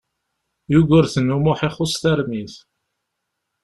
[0.71, 2.53] Yugurten U Muḥ ixuṣ tarmit.